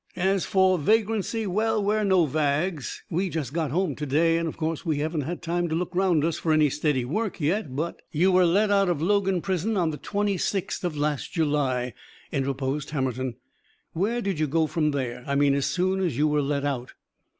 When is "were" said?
8.31-8.45, 16.27-16.41